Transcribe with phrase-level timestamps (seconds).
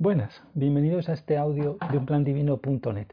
[0.00, 3.08] Buenas, bienvenidos a este audio de unplandivino.net.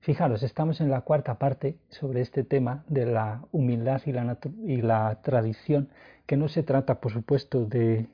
[0.00, 4.82] Fijaros, estamos en la cuarta parte sobre este tema de la humildad y la, y
[4.82, 5.88] la tradición,
[6.26, 8.08] que no se trata, por supuesto, de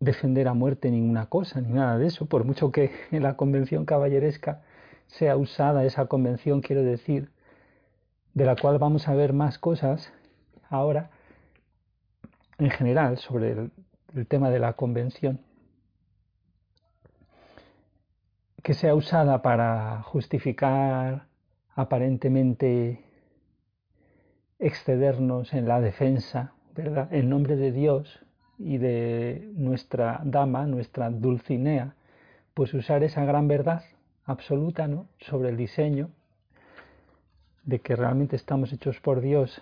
[0.00, 3.84] defender a muerte ninguna cosa, ni nada de eso, por mucho que en la convención
[3.84, 4.62] caballeresca
[5.08, 7.28] sea usada esa convención, quiero decir,
[8.32, 10.10] de la cual vamos a ver más cosas
[10.70, 11.10] ahora,
[12.56, 13.70] en general, sobre el,
[14.14, 15.38] el tema de la convención
[18.64, 21.26] que sea usada para justificar
[21.76, 23.04] aparentemente
[24.58, 27.12] excedernos en la defensa, ¿verdad?
[27.12, 28.24] En nombre de Dios
[28.58, 31.94] y de nuestra dama, nuestra Dulcinea,
[32.54, 33.82] pues usar esa gran verdad
[34.24, 35.08] absoluta, ¿no?
[35.18, 36.08] Sobre el diseño,
[37.64, 39.60] de que realmente estamos hechos por Dios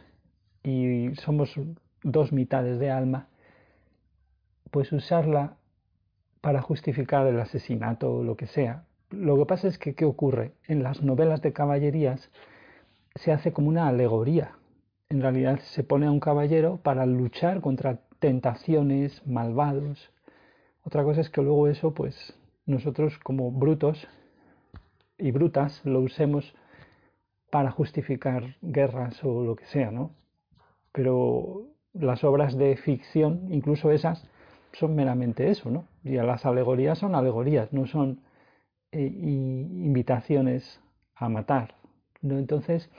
[0.63, 1.59] y somos
[2.05, 3.27] dos mitades de alma,
[4.71, 5.57] pues usarla
[6.41, 10.53] para justificar el asesinato o lo que sea, lo que pasa es que, ¿qué ocurre?
[10.67, 12.31] En las novelas de caballerías
[13.15, 14.57] se hace como una alegoría.
[15.09, 20.11] En realidad se pone a un caballero para luchar contra tentaciones, malvados.
[20.85, 22.35] Otra cosa es que luego eso, pues
[22.67, 24.09] nosotros como brutos
[25.19, 26.55] y brutas lo usemos
[27.51, 30.13] para justificar guerras o lo que sea, ¿no?
[30.93, 34.27] Pero las obras de ficción, incluso esas,
[34.73, 35.85] son meramente eso, ¿no?
[36.03, 38.21] Y las alegorías son alegorías, no son
[38.93, 40.81] eh, invitaciones
[41.15, 41.75] a matar.
[42.21, 42.39] ¿no?
[42.39, 42.91] Entonces,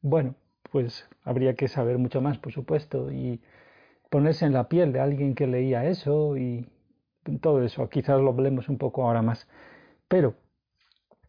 [0.00, 0.34] bueno,
[0.70, 3.40] pues habría que saber mucho más, por supuesto, y
[4.10, 6.66] ponerse en la piel de alguien que leía eso y
[7.40, 7.88] todo eso.
[7.88, 9.48] Quizás lo hablemos un poco ahora más.
[10.08, 10.34] Pero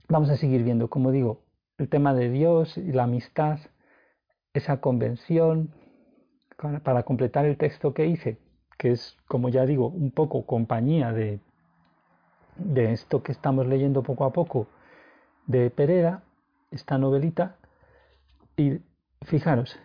[0.07, 1.43] vamos a seguir viendo, como digo,
[1.77, 3.59] el tema de Dios y la amistad,
[4.53, 5.73] esa convención,
[6.83, 8.37] para completar el texto que hice,
[8.77, 11.39] que es, como ya digo, un poco compañía de
[12.59, 14.67] de esto que estamos leyendo poco a poco
[15.47, 16.23] de Pereda,
[16.71, 17.55] esta novelita,
[18.55, 18.79] y
[19.23, 19.79] fijaros,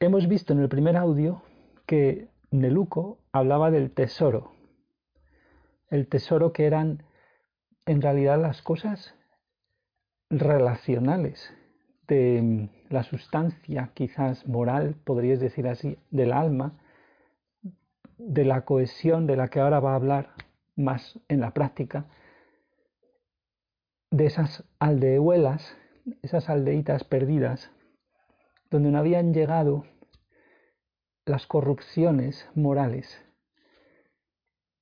[0.00, 1.42] hemos visto en el primer audio
[1.86, 4.52] que Neluco hablaba del tesoro,
[5.88, 7.02] el tesoro que eran
[7.86, 9.14] en realidad las cosas
[10.28, 11.52] relacionales
[12.06, 16.72] de la sustancia quizás moral, podrías decir así, del alma,
[18.18, 20.30] de la cohesión de la que ahora va a hablar
[20.80, 22.06] más en la práctica,
[24.10, 25.76] de esas aldehuelas,
[26.22, 27.70] esas aldeitas perdidas,
[28.70, 29.84] donde no habían llegado
[31.26, 33.24] las corrupciones morales.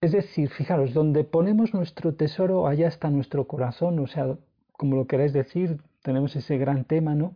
[0.00, 4.38] Es decir, fijaros, donde ponemos nuestro tesoro, allá está nuestro corazón, o sea,
[4.72, 7.34] como lo queráis decir, tenemos ese gran tema, ¿no?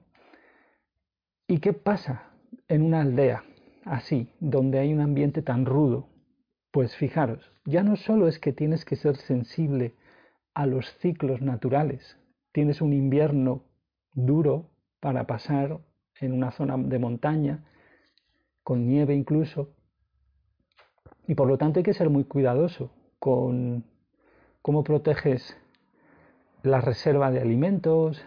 [1.49, 2.31] ¿Y qué pasa
[2.69, 3.45] en una aldea
[3.85, 6.09] así, donde hay un ambiente tan rudo,
[6.73, 9.95] pues fijaros, ya no solo es que tienes que ser sensible
[10.55, 12.19] a los ciclos naturales,
[12.51, 13.63] tienes un invierno
[14.15, 15.79] duro para pasar
[16.21, 17.65] en una zona de montaña,
[18.65, 19.75] con nieve incluso,
[21.27, 23.85] y por lo tanto hay que ser muy cuidadoso con
[24.63, 25.57] cómo proteges
[26.63, 28.25] la reserva de alimentos,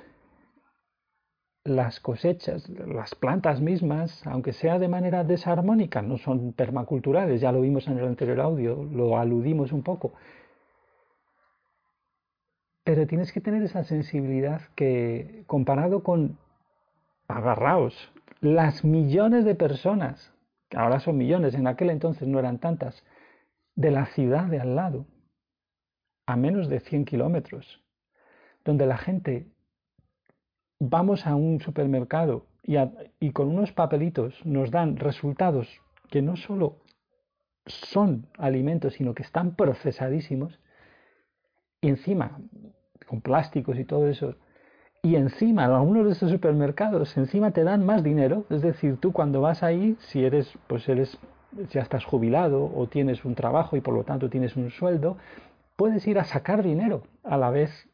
[1.66, 7.62] las cosechas, las plantas mismas, aunque sea de manera desarmónica, no son permaculturales, ya lo
[7.62, 10.14] vimos en el anterior audio, lo aludimos un poco.
[12.84, 16.38] Pero tienes que tener esa sensibilidad que, comparado con,
[17.28, 18.12] agarraos,
[18.42, 20.32] las millones de personas,
[20.70, 23.04] que ahora son millones, en aquel entonces no eran tantas,
[23.76, 25.08] de la ciudad de al lado,
[26.28, 27.84] a menos de 100 kilómetros,
[28.64, 29.48] donde la gente
[30.80, 35.68] vamos a un supermercado y, con unos papelitos nos dan resultados
[36.10, 36.78] que no solo
[37.66, 40.60] son alimentos, sino que están procesadísimos,
[41.82, 42.40] y encima,
[43.08, 44.36] con plásticos y todo eso,
[45.02, 49.42] y encima, algunos de estos supermercados, encima te dan más dinero, es decir, tú cuando
[49.42, 51.20] vas ahí, si eres, pues eres,
[51.72, 55.18] ya estás jubilado o tienes un trabajo y por lo tanto tienes un sueldo,
[55.76, 57.88] puedes ir a sacar dinero a la vez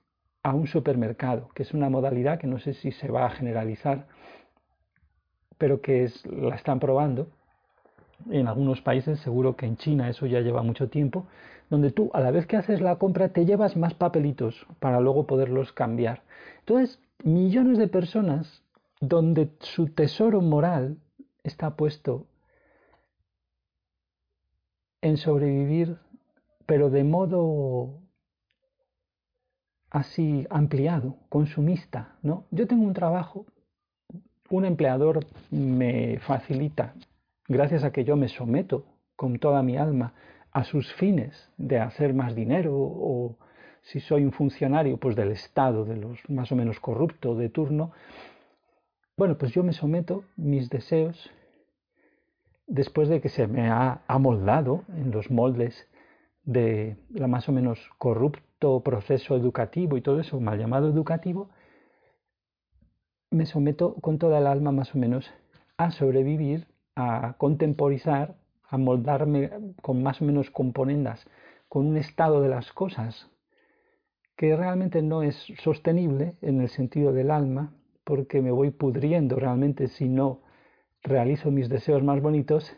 [0.44, 4.08] a un supermercado, que es una modalidad que no sé si se va a generalizar,
[5.58, 7.28] pero que es, la están probando
[8.30, 11.26] en algunos países, seguro que en China eso ya lleva mucho tiempo,
[11.70, 15.26] donde tú a la vez que haces la compra te llevas más papelitos para luego
[15.26, 16.24] poderlos cambiar.
[16.60, 18.64] Entonces, millones de personas
[19.00, 20.98] donde su tesoro moral
[21.44, 22.28] está puesto
[25.02, 25.98] en sobrevivir,
[26.66, 28.00] pero de modo
[29.92, 32.46] así ampliado, consumista, ¿no?
[32.50, 33.46] Yo tengo un trabajo,
[34.50, 36.96] un empleador me facilita,
[37.48, 38.86] gracias a que yo me someto
[39.16, 40.14] con toda mi alma
[40.52, 43.36] a sus fines de hacer más dinero o
[43.82, 47.92] si soy un funcionario pues del Estado, de los más o menos corrupto de turno,
[49.18, 51.30] bueno, pues yo me someto mis deseos
[52.66, 55.88] después de que se me ha amoldado en los moldes
[56.44, 57.80] de la más o menos
[58.62, 61.50] corrupto proceso educativo y todo eso mal llamado educativo,
[63.31, 65.25] me someto con toda el alma más o menos
[65.78, 68.36] a sobrevivir, a contemporizar,
[68.69, 69.50] a moldarme
[69.81, 71.25] con más o menos componendas,
[71.69, 73.30] con un estado de las cosas
[74.38, 77.74] que realmente no es sostenible en el sentido del alma,
[78.04, 80.42] porque me voy pudriendo realmente si no
[81.04, 82.72] realizo mis deseos más bonitos,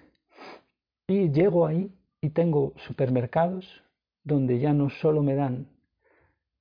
[1.08, 1.92] y llego ahí
[2.22, 3.84] y tengo supermercados
[4.24, 5.73] donde ya no solo me dan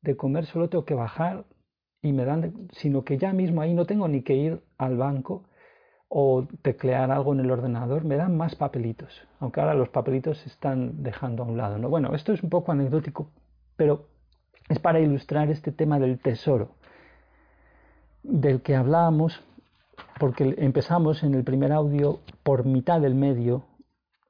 [0.02, 1.44] de comer, solo tengo que bajar
[2.02, 5.44] y me dan, sino que ya mismo ahí no tengo ni que ir al banco
[6.08, 10.50] o teclear algo en el ordenador, me dan más papelitos, aunque ahora los papelitos se
[10.50, 11.78] están dejando a un lado.
[11.78, 11.88] ¿no?
[11.88, 13.30] Bueno, esto es un poco anecdótico,
[13.76, 14.08] pero
[14.68, 16.74] es para ilustrar este tema del tesoro,
[18.22, 19.42] del que hablábamos,
[20.20, 23.64] porque empezamos en el primer audio por mitad del medio,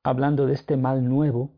[0.04, 1.50] hablando de este mal nuevo,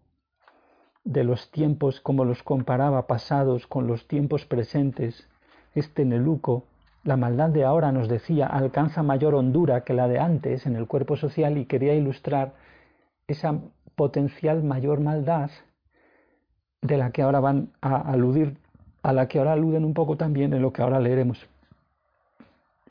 [1.04, 5.28] de los tiempos como los comparaba pasados con los tiempos presentes,
[5.74, 6.64] este Neluco,
[7.04, 10.86] la maldad de ahora, nos decía, alcanza mayor hondura que la de antes en el
[10.86, 12.54] cuerpo social y quería ilustrar
[13.28, 13.60] esa
[13.94, 15.50] potencial mayor maldad
[16.80, 18.56] de la que ahora van a aludir,
[19.02, 21.46] a la que ahora aluden un poco también en lo que ahora leeremos.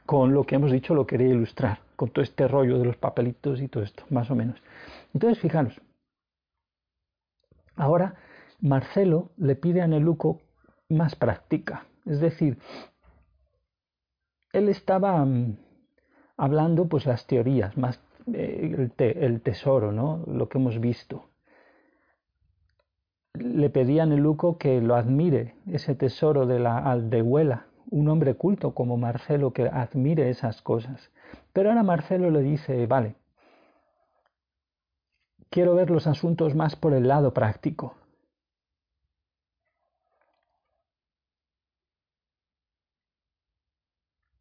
[0.06, 3.62] Con lo que hemos dicho lo quería ilustrar, con todo este rollo de los papelitos
[3.62, 4.62] y todo esto, más o menos.
[5.14, 5.80] Entonces, fijaros,
[7.76, 8.16] ahora
[8.60, 10.42] Marcelo le pide a Neluco
[10.90, 12.58] más práctica, es decir,
[14.54, 15.58] él estaba mm,
[16.38, 20.24] hablando pues las teorías, más eh, el, tesoro, ¿no?
[20.28, 21.26] Lo que hemos visto.
[23.34, 28.74] Le pedía a Neluco que lo admire, ese tesoro de la aldehuela, un hombre culto
[28.74, 31.12] como Marcelo que admire esas cosas.
[31.52, 33.16] Pero ahora Marcelo le dice, vale,
[35.54, 37.94] quiero ver los asuntos más por el lado práctico.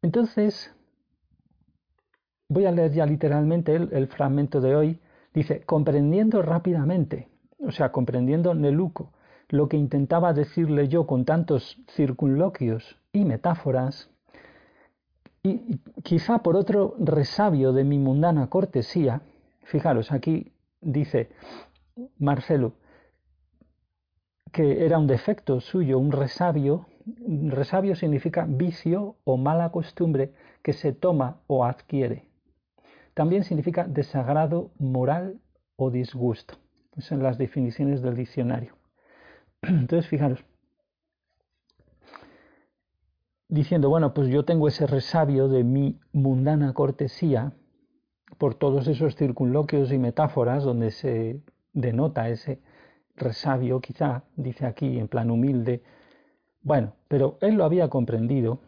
[0.01, 0.73] Entonces,
[2.49, 4.99] voy a leer ya literalmente el, fragmento de hoy.
[5.35, 7.29] Dice, comprendiendo rápidamente,
[7.59, 9.13] o sea, comprendiendo Neluco,
[9.49, 14.09] lo que intentaba decirle yo con tantos circunloquios y metáforas,
[15.43, 19.21] y quizá por otro resabio de mi mundana cortesía,
[19.63, 20.52] fijaros, aquí
[20.83, 21.29] dice
[22.17, 22.73] Marcelo,
[24.51, 30.93] que era un defecto suyo, un resabio resabio significa vicio o mala costumbre que se
[30.93, 32.27] toma o adquiere.
[33.13, 35.39] También significa desagrado moral
[35.75, 36.55] o disgusto.
[36.97, 38.75] Son las definiciones del diccionario.
[39.61, 40.43] Entonces, fijaros,
[43.49, 47.53] diciendo, bueno, pues yo tengo ese resabio de mi mundana cortesía
[48.37, 51.41] por todos esos circunloquios y metáforas donde se
[51.73, 52.59] denota ese
[53.15, 55.81] resabio, quizá, dice aquí en plan humilde,
[56.61, 58.59] bueno, pero él lo había comprendido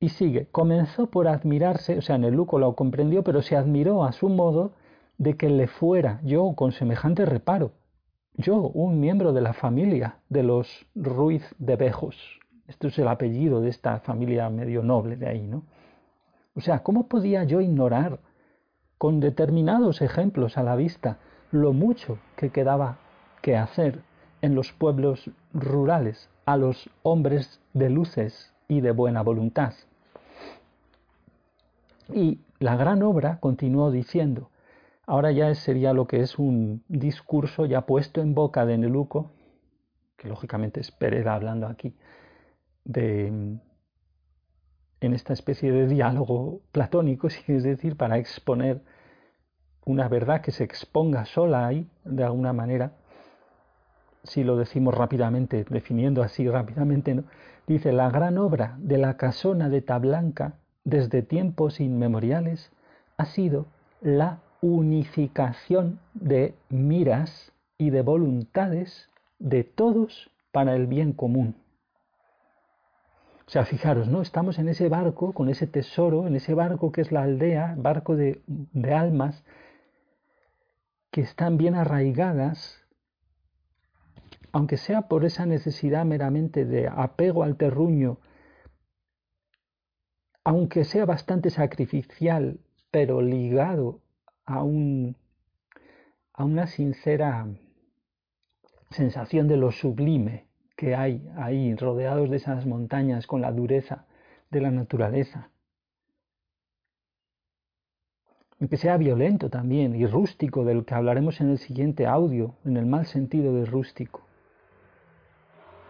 [0.00, 0.46] y sigue.
[0.46, 4.28] Comenzó por admirarse, o sea, en el Luco lo comprendió, pero se admiró a su
[4.28, 4.72] modo
[5.18, 7.72] de que le fuera yo con semejante reparo.
[8.34, 12.16] Yo, un miembro de la familia de los Ruiz de Bejos.
[12.68, 15.64] Esto es el apellido de esta familia medio noble de ahí, ¿no?
[16.58, 18.18] O sea, ¿cómo podía yo ignorar
[18.98, 21.18] con determinados ejemplos a la vista
[21.52, 22.98] lo mucho que quedaba
[23.42, 24.02] que hacer
[24.42, 29.72] en los pueblos rurales a los hombres de luces y de buena voluntad.
[32.12, 34.50] Y la gran obra continuó diciendo,
[35.06, 39.30] ahora ya sería lo que es un discurso ya puesto en boca de Neluco,
[40.16, 41.94] que lógicamente es Pereda hablando aquí,
[42.84, 43.58] de,
[45.00, 48.80] en esta especie de diálogo platónico, si es decir, para exponer
[49.84, 52.92] una verdad que se exponga sola ahí, de alguna manera,
[54.22, 57.24] si lo decimos rápidamente, definiendo así rápidamente, ¿no?
[57.66, 62.70] dice, la gran obra de la casona de Tablanca desde tiempos inmemoriales
[63.16, 63.66] ha sido
[64.00, 71.54] la unificación de miras y de voluntades de todos para el bien común.
[73.48, 74.20] O sea, fijaros, ¿no?
[74.20, 78.14] Estamos en ese barco, con ese tesoro, en ese barco que es la aldea, barco
[78.14, 79.42] de, de almas,
[81.10, 82.84] que están bien arraigadas
[84.52, 88.18] aunque sea por esa necesidad meramente de apego al terruño,
[90.44, 92.58] aunque sea bastante sacrificial,
[92.90, 94.00] pero ligado
[94.44, 95.16] a un,
[96.32, 97.46] a una sincera
[98.90, 100.47] sensación de lo sublime
[100.78, 104.06] que hay ahí, rodeados de esas montañas con la dureza
[104.48, 105.50] de la naturaleza.
[108.60, 112.76] Y que sea violento también y rústico, del que hablaremos en el siguiente audio, en
[112.76, 114.22] el mal sentido de rústico.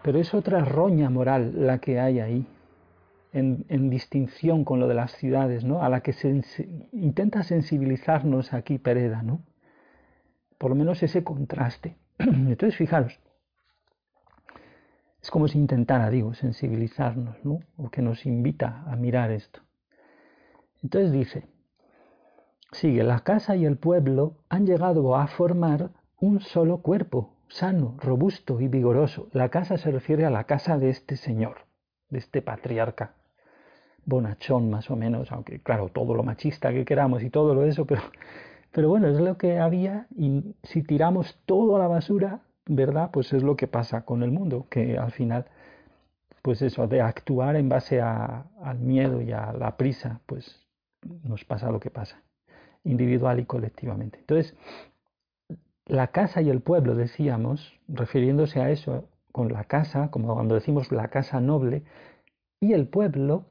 [0.01, 2.47] Pero es otra roña moral la que hay ahí,
[3.31, 5.83] en, distinción con lo de las ciudades, ¿no?
[5.83, 6.15] A la que
[6.93, 9.43] intenta sensibilizarnos aquí Pereda, ¿no?
[10.57, 11.95] Por lo menos ese contraste.
[12.17, 13.19] Entonces, fijaros,
[15.21, 17.59] es como si intentara, digo, sensibilizarnos, ¿no?
[17.77, 19.61] O que nos invita a mirar esto.
[20.81, 21.47] Entonces dice,
[22.71, 28.61] sigue, la casa y el pueblo han llegado a formar un solo cuerpo, sano, robusto
[28.61, 29.27] y vigoroso.
[29.33, 31.65] La casa se refiere a la casa de este señor,
[32.09, 33.15] de este patriarca,
[34.05, 37.85] bonachón más o menos, aunque claro, todo lo machista que queramos y todo lo eso,
[37.85, 38.01] pero,
[38.71, 43.09] pero bueno, es lo que había y si tiramos todo a la basura, ¿verdad?
[43.11, 45.45] Pues es lo que pasa con el mundo, que al final,
[46.43, 50.67] pues eso, de actuar en base al miedo y a la prisa, pues
[51.23, 52.21] nos pasa lo que pasa,
[52.83, 54.19] individual y colectivamente.
[54.19, 54.55] Entonces,
[55.87, 60.91] la casa y el pueblo, decíamos, refiriéndose a eso, con la casa, como cuando decimos
[60.91, 61.83] la casa noble,
[62.59, 63.45] y el pueblo,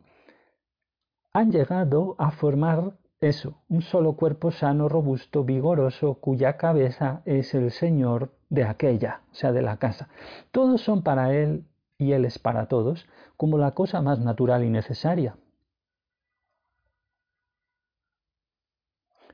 [1.32, 7.72] han llegado a formar eso, un solo cuerpo sano, robusto, vigoroso, cuya cabeza es el
[7.72, 10.08] Señor de aquella, o sea, de la casa.
[10.52, 11.64] Todos son para Él
[11.98, 15.36] y Él es para todos, como la cosa más natural y necesaria.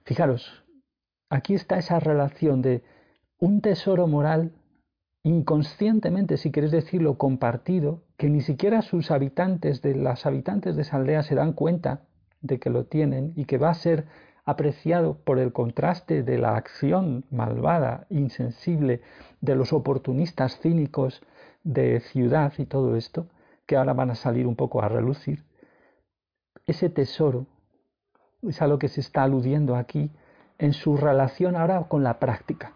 [0.05, 0.65] Fijaros,
[1.29, 2.83] aquí está esa relación de
[3.39, 4.53] un tesoro moral
[5.23, 10.97] inconscientemente, si queréis decirlo, compartido, que ni siquiera sus habitantes, de las habitantes de esa
[10.97, 12.03] aldea se dan cuenta
[12.45, 14.05] de que lo tienen y que va a ser
[14.45, 19.01] apreciado por el contraste de la acción malvada, insensible,
[19.41, 21.23] de los oportunistas cínicos
[21.65, 23.27] de ciudad y todo esto,
[23.67, 25.43] que ahora van a salir un poco a relucir,
[26.67, 27.47] ese tesoro
[28.43, 30.11] es a lo que se está aludiendo aquí
[30.59, 32.75] en su relación ahora con la práctica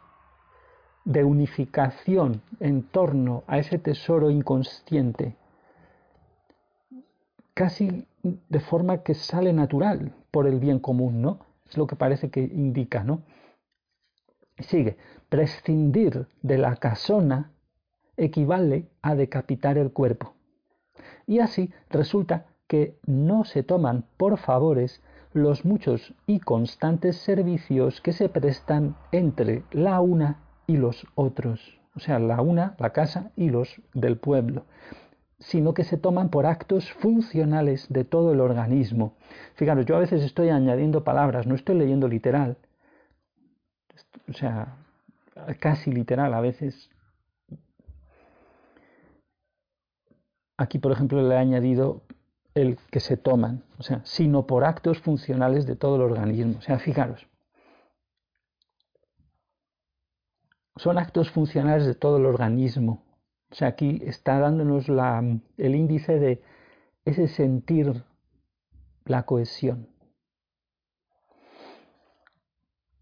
[1.04, 5.37] de unificación en torno a ese tesoro inconsciente,
[7.52, 11.40] casi de forma que sale natural por el bien común, ¿no?
[11.68, 13.22] Es lo que parece que indica, ¿no?
[14.58, 14.96] Sigue,
[15.28, 17.52] prescindir de la casona
[18.16, 20.34] equivale a decapitar el cuerpo.
[21.26, 28.12] Y así resulta que no se toman por favores los muchos y constantes servicios que
[28.12, 33.50] se prestan entre la una y los otros, o sea, la una, la casa y
[33.50, 34.64] los del pueblo,
[35.38, 39.14] sino que se toman por actos funcionales de todo el organismo.
[39.54, 42.57] Fijaros, yo a veces estoy añadiendo palabras, no estoy leyendo literal,
[44.28, 44.76] o sea,
[45.61, 46.90] casi literal a veces.
[50.57, 52.02] Aquí, por ejemplo, le he añadido
[52.54, 56.59] el que se toman, o sea, sino por actos funcionales de todo el organismo.
[56.59, 57.26] O sea, fijaros,
[60.76, 63.02] son actos funcionales de todo el organismo.
[63.50, 65.23] O sea, aquí está dándonos la,
[65.57, 66.43] el índice de
[67.05, 68.05] ese sentir
[69.05, 69.88] la cohesión.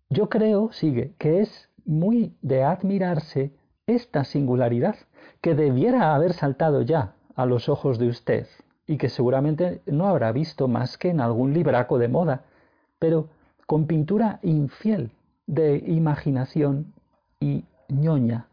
[0.08, 3.52] Yo creo, sigue, que es muy de admirarse
[3.86, 4.96] esta singularidad
[5.40, 8.46] que debiera haber saltado ya a los ojos de usted
[8.86, 12.44] y que seguramente no habrá visto más que en algún libraco de moda,
[12.98, 13.28] pero
[13.66, 15.10] con pintura infiel
[15.46, 16.94] de imaginación
[17.40, 18.48] y ñoña.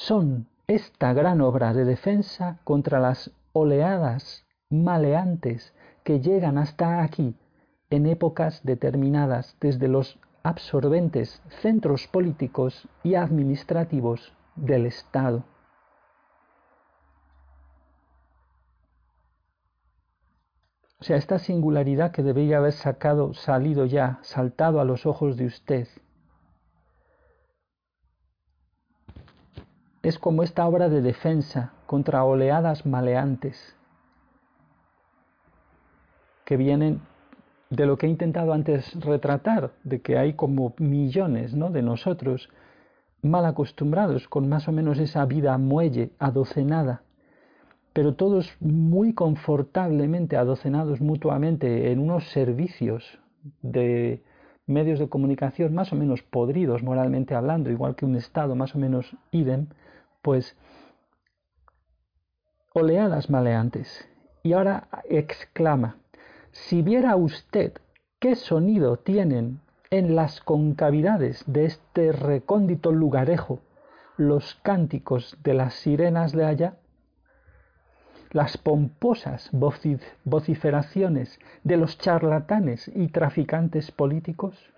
[0.00, 5.74] Son esta gran obra de defensa contra las oleadas maleantes
[6.04, 7.34] que llegan hasta aquí
[7.90, 15.42] en épocas determinadas desde los absorbentes centros políticos y administrativos del Estado.
[21.00, 25.46] O sea, esta singularidad que debería haber sacado, salido ya, saltado a los ojos de
[25.46, 25.88] usted,
[30.02, 33.76] es como esta obra de defensa contra oleadas maleantes
[36.44, 37.00] que vienen
[37.70, 41.70] de lo que he intentado antes retratar, de que hay como millones ¿no?
[41.70, 42.48] de nosotros
[43.22, 47.02] mal acostumbrados con más o menos esa vida muelle, adocenada,
[47.92, 53.18] pero todos muy confortablemente adocenados mutuamente en unos servicios
[53.60, 54.22] de
[54.66, 58.78] medios de comunicación más o menos podridos moralmente hablando, igual que un Estado más o
[58.78, 59.66] menos idem,
[60.22, 60.56] pues
[62.74, 64.08] oleadas maleantes.
[64.42, 65.96] Y ahora exclama,
[66.52, 67.72] si viera usted
[68.18, 69.60] qué sonido tienen
[69.90, 73.60] en las concavidades de este recóndito lugarejo
[74.16, 76.78] los cánticos de las sirenas de allá,
[78.32, 79.50] las pomposas
[80.24, 84.72] vociferaciones de los charlatanes y traficantes políticos,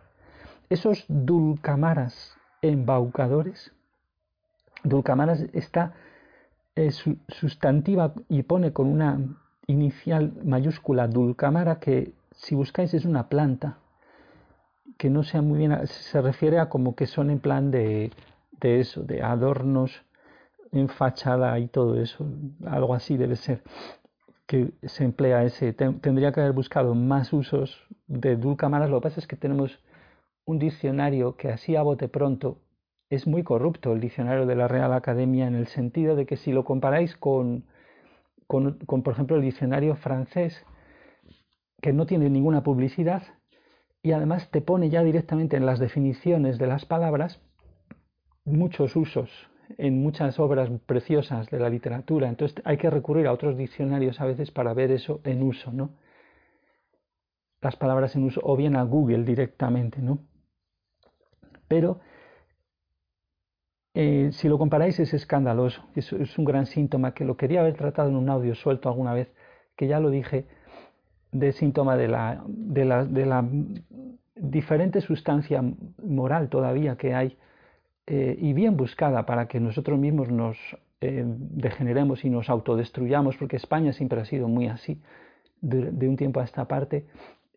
[0.68, 3.72] esos dulcamaras embaucadores.
[4.84, 5.94] Dulcamaras está
[7.28, 9.18] sustantiva y pone con una
[9.66, 13.78] inicial mayúscula dulcamara que si buscáis es una planta
[14.96, 18.10] que no sea muy bien, se refiere a como que son en plan de,
[18.60, 20.02] de eso, de adornos
[20.72, 22.26] en fachada y todo eso,
[22.66, 23.62] algo así debe ser
[24.46, 25.72] que se emplea ese.
[25.72, 29.78] Tendría que haber buscado más usos de dulcamaras, lo que pasa es que tenemos
[30.44, 32.58] un diccionario que así a bote pronto
[33.10, 36.52] es muy corrupto, el diccionario de la Real Academia, en el sentido de que si
[36.52, 37.64] lo comparáis con,
[38.46, 40.64] con, por ejemplo, el diccionario francés,
[41.82, 43.22] que no tiene ninguna publicidad,
[44.02, 47.42] y además te pone ya directamente en las definiciones de las palabras
[48.44, 49.30] muchos usos
[49.78, 52.28] en muchas obras preciosas de la literatura.
[52.28, 55.96] Entonces hay que recurrir a otros diccionarios a veces para ver eso en uso, ¿no?
[57.60, 60.26] Las palabras en uso, o bien a Google directamente, ¿no?
[61.68, 62.00] Pero
[63.94, 68.08] eh, si lo comparáis es escandaloso, es, un gran síntoma que lo quería haber tratado
[68.08, 69.32] en un audio suelto alguna vez,
[69.76, 70.46] que ya lo dije,
[71.32, 73.44] de síntoma de la, de la, de la
[74.34, 75.62] diferente sustancia
[76.02, 77.36] moral todavía que hay
[78.06, 80.56] eh, y bien buscada para que nosotros mismos nos
[81.00, 85.00] eh, degeneremos y nos autodestruyamos, porque España siempre ha sido muy así
[85.60, 87.06] de, un tiempo a esta parte.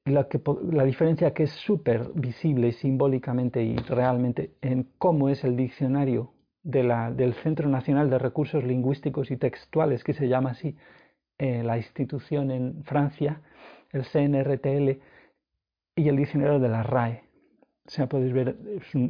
[0.05, 0.41] La, que,
[0.71, 6.33] la diferencia que es súper visible simbólicamente y realmente en cómo es el diccionario
[6.63, 10.75] del Centro Nacional de Recursos Lingüísticos y Textuales, que se llama así
[11.37, 13.41] eh, la institución en Francia,
[13.91, 14.99] el CNRTL
[15.95, 17.23] y el diccionario de la RAE.
[17.85, 18.57] O sea, podéis ver,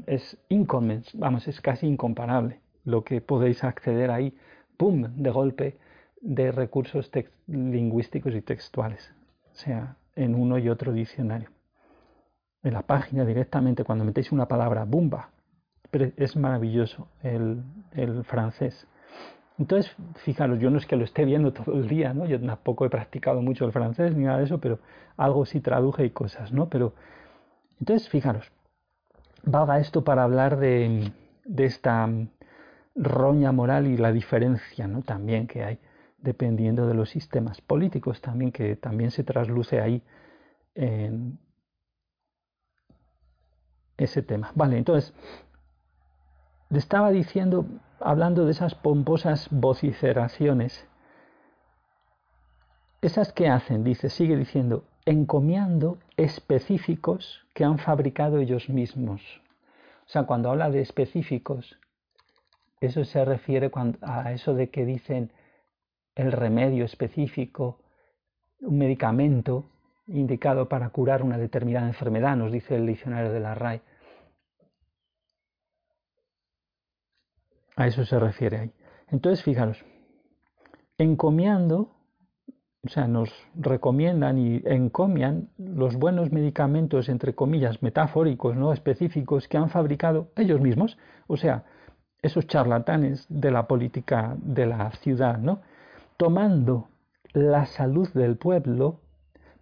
[0.08, 4.36] es, es vamos, es casi incomparable lo que podéis acceder ahí,
[4.78, 5.78] ¡pum!, de golpe,
[6.22, 7.12] de recursos
[7.48, 9.14] lingüísticos y textuales,
[9.52, 11.50] o sea, en uno y otro diccionario.
[12.64, 15.30] En la página directamente, cuando metéis una palabra, ¡bumba!
[15.92, 18.88] Es maravilloso el, el francés.
[19.60, 22.26] Entonces, fijaros, yo no es que lo esté viendo todo el día, ¿no?
[22.26, 24.80] Yo tampoco he practicado mucho el francés ni nada de eso, pero
[25.18, 26.70] algo sí traduje y cosas, ¿no?
[26.70, 26.94] Pero,
[27.80, 28.52] entonces, fijaros,
[29.44, 31.12] valga esto para hablar de,
[31.46, 32.10] de esta
[32.96, 35.04] roña moral y la diferencia, ¿no?
[35.04, 35.80] También que hay,
[36.24, 40.02] dependiendo de los sistemas políticos, también que también se trasluce ahí
[40.74, 41.38] en
[43.98, 44.52] ese tema.
[44.56, 45.14] Vale, entonces,
[46.70, 47.66] le estaba diciendo,
[48.00, 50.88] hablando de esas pomposas vociferaciones,
[53.02, 59.22] esas que hacen, dice, sigue diciendo, encomiando específicos que han fabricado ellos mismos.
[60.06, 61.78] O sea, cuando habla de específicos,
[62.80, 63.70] eso se refiere
[64.02, 65.32] a eso de que dicen
[66.16, 67.80] el remedio específico,
[68.62, 69.66] un medicamento
[70.08, 73.82] indicado para curar una determinada enfermedad, nos dice el diccionario de la RAE.
[77.76, 78.72] A eso se refiere ahí.
[79.10, 79.84] Entonces, fijaros,
[80.98, 81.96] encomiando,
[82.86, 89.58] o sea, nos recomiendan y encomian los buenos medicamentos, entre comillas, metafóricos, no específicos, que
[89.58, 90.98] han fabricado ellos mismos,
[91.28, 91.64] o sea,
[92.22, 95.62] esos charlatanes de la política de la ciudad, ¿no?
[96.18, 96.90] Tomando
[97.34, 99.00] la salud del pueblo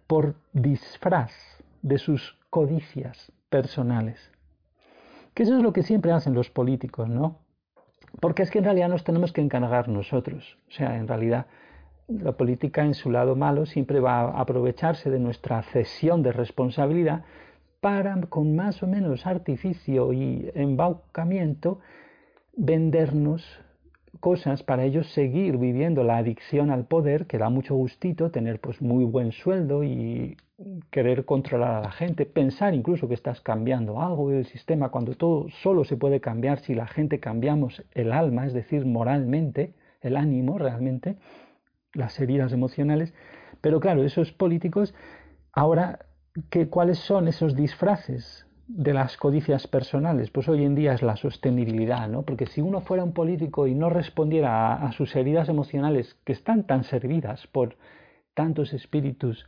[0.06, 1.32] por disfraz
[1.80, 4.30] de sus codicias personales.
[5.34, 7.38] Que eso es lo que siempre hacen los políticos, ¿no?
[8.20, 10.58] Porque es que en realidad nos tenemos que encargar nosotros.
[10.68, 11.46] O sea, en realidad
[12.08, 17.24] la política en su lado malo siempre va a aprovecharse de nuestra cesión de responsabilidad
[17.80, 21.80] para, con más o menos artificio y embaucamiento,
[22.54, 23.60] vendernos
[24.22, 28.80] cosas para ellos seguir viviendo la adicción al poder, que da mucho gustito, tener pues
[28.80, 30.36] muy buen sueldo y
[30.92, 35.48] querer controlar a la gente, pensar incluso que estás cambiando algo del sistema, cuando todo
[35.48, 40.56] solo se puede cambiar si la gente cambiamos el alma, es decir, moralmente, el ánimo
[40.56, 41.16] realmente,
[41.92, 43.12] las heridas emocionales.
[43.60, 44.94] Pero claro, esos políticos,
[45.52, 46.06] ahora,
[46.48, 50.30] ¿qué, ¿cuáles son esos disfraces de las codicias personales?
[50.30, 52.22] Pues hoy en día es la sostenibilidad, ¿no?
[52.22, 56.64] Porque si uno fuera un político y no respondiera a sus heridas emocionales, que están
[56.64, 57.76] tan servidas por
[58.34, 59.46] tantos espíritus,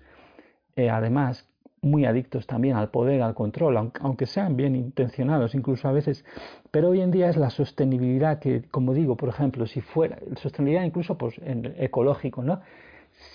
[0.76, 1.48] eh, además
[1.80, 6.24] muy adictos también al poder, al control, aunque sean bien intencionados incluso a veces,
[6.70, 10.84] pero hoy en día es la sostenibilidad que, como digo, por ejemplo, si fuera, sostenibilidad
[10.84, 11.34] incluso pues,
[11.78, 12.60] ecológico, ¿no?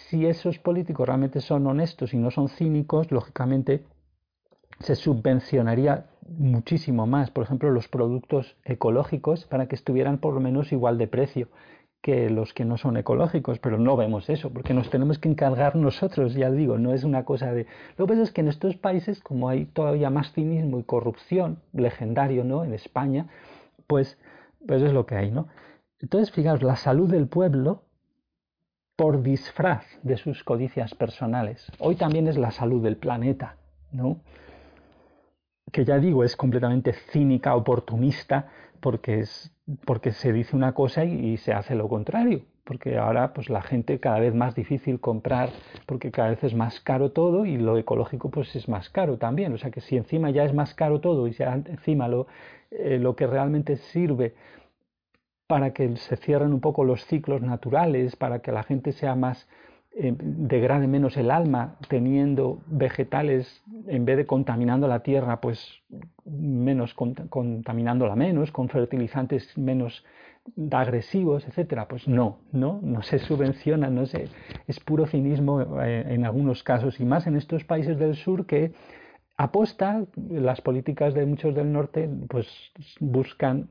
[0.08, 3.84] Si esos políticos realmente son honestos y no son cínicos, lógicamente
[4.80, 10.72] se subvencionaría muchísimo más, por ejemplo, los productos ecológicos para que estuvieran por lo menos
[10.72, 11.50] igual de precio
[12.02, 15.76] que los que no son ecológicos, pero no vemos eso, porque nos tenemos que encargar
[15.76, 17.66] nosotros, ya digo, no es una cosa de...
[17.98, 21.60] Lo que pasa es que en estos países, como hay todavía más cinismo y corrupción,
[21.74, 22.64] legendario, ¿no?
[22.64, 23.28] En España,
[23.86, 24.18] pues,
[24.66, 25.48] pues es lo que hay, ¿no?
[26.00, 27.84] Entonces, fijaos, la salud del pueblo
[28.96, 31.70] por disfraz de sus codicias personales.
[31.80, 33.58] Hoy también es la salud del planeta,
[33.92, 34.22] ¿no?
[35.72, 39.52] Que ya digo, es completamente cínica, oportunista, porque, es,
[39.86, 42.42] porque se dice una cosa y, se hace lo contrario.
[42.64, 45.50] Porque ahora pues la gente cada vez más difícil comprar,
[45.88, 49.54] porque cada vez es más caro todo y lo ecológico pues es más caro también.
[49.54, 52.28] O sea que si encima ya es más caro todo y ya encima lo,
[52.72, 54.36] eh, lo que realmente sirve
[55.48, 59.48] para que se cierren un poco los ciclos naturales, para que la gente sea más
[59.92, 65.82] eh, degrade menos el alma teniendo vegetales en vez de contaminando la tierra pues
[66.26, 70.06] menos contaminándola menos con fertilizantes menos
[70.72, 71.88] agresivos etcétera.
[71.88, 74.28] Pues no no no se subvenciona no se
[74.68, 78.74] es puro cinismo eh, en algunos casos y más en estos países del sur que
[79.38, 82.48] aposta las políticas de muchos del norte pues
[83.00, 83.70] buscan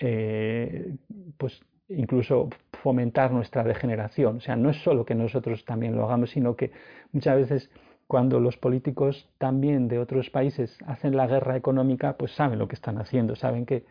[0.00, 0.96] eh,
[1.36, 2.48] pues incluso
[2.84, 4.36] fomentar nuestra degeneración.
[4.36, 6.70] O sea, no es solo que nosotros también lo hagamos, sino que
[7.12, 7.70] muchas veces
[8.06, 12.74] cuando los políticos también de otros países hacen la guerra económica, pues saben lo que
[12.74, 13.86] están haciendo, saben que,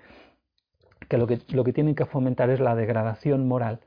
[1.10, 3.79] que, lo, que lo que tienen que fomentar es la degradación moral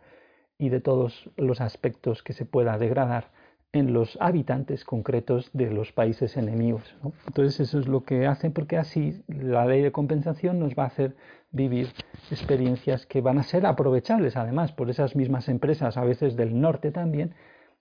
[0.58, 3.30] y de todos los aspectos que se pueda degradar
[3.72, 6.96] en los habitantes concretos de los países enemigos.
[7.26, 10.86] Entonces eso es lo que hacen porque así la ley de compensación nos va a
[10.86, 11.16] hacer
[11.50, 11.88] vivir
[12.30, 16.90] experiencias que van a ser aprovechables además por esas mismas empresas, a veces del norte
[16.90, 17.34] también,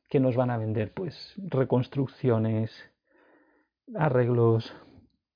[0.10, 2.72] que nos van a vender pues reconstrucciones,
[3.96, 4.74] arreglos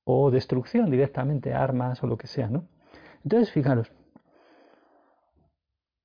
[0.03, 2.67] o destrucción directamente, armas o lo que sea, ¿no?
[3.23, 3.91] Entonces, fijaros,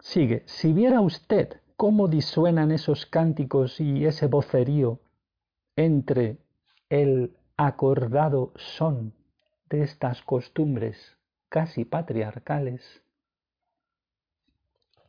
[0.01, 5.01] sigue, si viera usted cómo disuenan esos cánticos y ese vocerío
[5.77, 6.39] entre
[6.89, 9.15] el acordado son
[9.69, 11.17] de estas costumbres
[11.49, 13.03] casi patriarcales.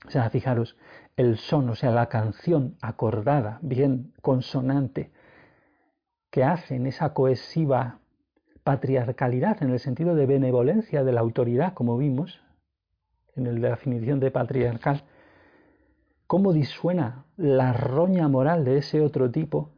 [0.08, 0.78] O sea, fijaros,
[1.18, 5.12] el son, o sea, la canción acordada, bien consonante,
[6.30, 8.00] que hacen esa cohesiva
[8.64, 12.42] patriarcalidad en el sentido de benevolencia de la autoridad, como vimos
[13.36, 15.04] en la definición de patriarcal,
[16.28, 19.70] cómo disuena la roña moral de ese otro tipo,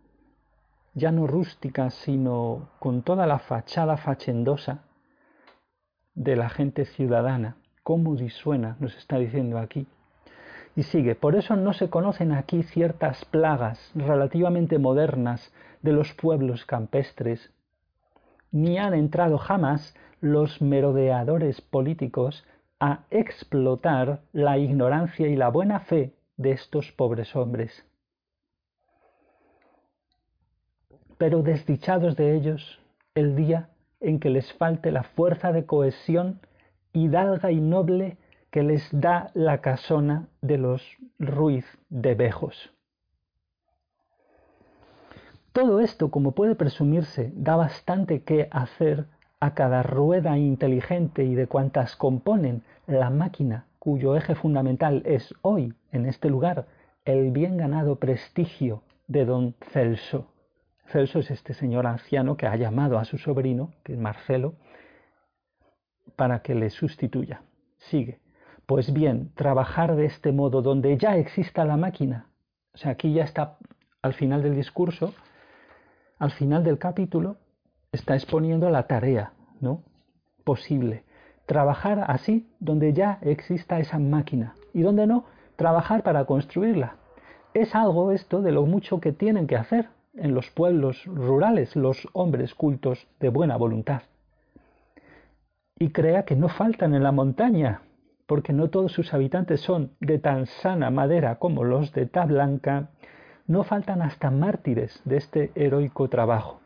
[0.94, 4.84] ya no rústica, sino con toda la fachada fachendosa
[6.16, 7.58] de la gente ciudadana.
[7.84, 9.88] Cómo disuena, nos está diciendo aquí.
[10.76, 16.66] Y sigue, por eso no se conocen aquí ciertas plagas relativamente modernas de los pueblos
[16.66, 17.52] campestres,
[18.52, 22.46] ni han entrado jamás los merodeadores políticos
[22.80, 27.86] a explotar la ignorancia y la buena fe de estos pobres hombres.
[31.18, 32.80] Pero desdichados de ellos
[33.16, 33.70] el día
[34.00, 36.40] en que les falte la fuerza de cohesión
[36.94, 38.18] hidalga y noble
[38.52, 42.72] que les da la casona de los Ruiz de Bejos.
[45.52, 49.06] Todo esto, como puede presumirse, da bastante que hacer
[49.40, 55.74] a cada rueda inteligente y de cuantas componen la máquina cuyo eje fundamental es hoy,
[55.92, 56.68] en este lugar,
[57.06, 60.34] el bien ganado prestigio de don Celso.
[60.88, 64.56] Celso es este señor anciano que ha llamado a su sobrino, que es Marcelo,
[66.16, 67.42] para que le sustituya.
[67.78, 68.20] Sigue.
[68.66, 72.28] Pues bien, trabajar de este modo donde ya exista la máquina.
[72.74, 73.58] O sea, aquí ya está
[74.02, 75.14] al final del discurso,
[76.20, 77.38] al final del capítulo,
[77.92, 79.84] está exponiendo la tarea, ¿no?
[80.44, 81.07] Posible
[81.48, 86.98] trabajar así donde ya exista esa máquina y donde no, trabajar para construirla.
[87.56, 92.08] Es algo esto de lo mucho que tienen que hacer en los pueblos rurales los
[92.14, 94.04] hombres cultos de buena voluntad.
[95.80, 97.82] Y crea que no faltan en la montaña,
[98.26, 102.90] porque no todos sus habitantes son de tan sana madera como los de Tablanca,
[103.48, 106.60] no faltan hasta mártires de este heroico trabajo.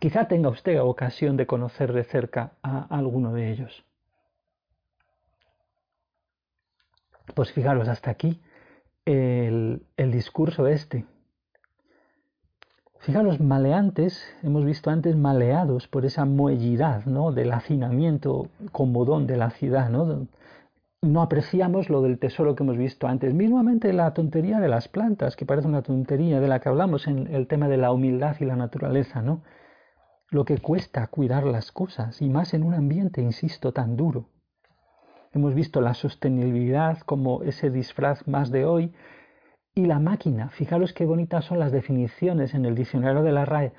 [0.00, 3.84] Quizá tenga usted ocasión de conocer de cerca a alguno de ellos.
[7.34, 8.40] Pues fijaros, hasta aquí
[9.04, 11.04] el, discurso este.
[13.00, 17.30] Fijaros, maleantes, hemos visto antes maleados por esa muellidad ¿no?
[17.30, 19.90] del hacinamiento comodón de la ciudad.
[19.90, 20.26] ¿no?
[21.02, 23.34] no apreciamos lo del tesoro que hemos visto antes.
[23.34, 27.26] Mismamente la tontería de las plantas, que parece una tontería de la que hablamos en
[27.34, 29.20] el tema de la humildad y la naturaleza.
[29.20, 29.42] ¿no?
[30.30, 34.28] Lo que cuesta cuidar las cosas y más en un ambiente, insisto, tan duro.
[35.32, 38.92] Hemos visto la sostenibilidad como ese disfraz más de hoy
[39.74, 40.50] y la máquina.
[40.50, 43.72] Fijaros qué bonitas son las definiciones en el diccionario de la RAE.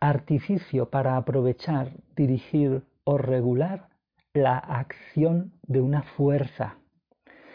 [0.00, 3.88] Artificio para aprovechar, dirigir o regular
[4.34, 6.78] la acción de una fuerza.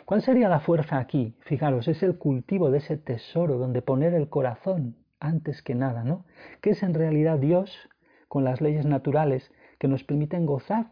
[0.06, 1.36] ¿Cuál sería la fuerza aquí?
[1.42, 6.26] Fijaros, es el cultivo de ese tesoro donde poner el corazón antes que nada, ¿no?
[6.62, 7.90] Que es en realidad Dios
[8.34, 10.92] con las leyes naturales que nos permiten gozar,